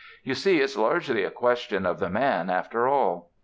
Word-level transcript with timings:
You 0.23 0.33
see 0.33 0.61
it's 0.61 0.75
largely 0.75 1.23
a 1.23 1.29
question 1.29 1.85
of 1.85 1.99
the 1.99 2.09
man 2.09 2.49
after 2.49 2.87
all. 2.87 3.29